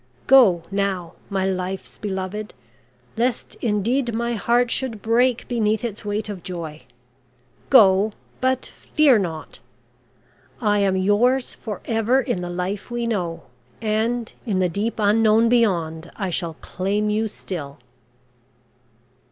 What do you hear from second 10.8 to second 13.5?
yours for ever in the life we know,